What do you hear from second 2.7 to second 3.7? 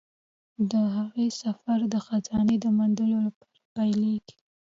موندلو لپاره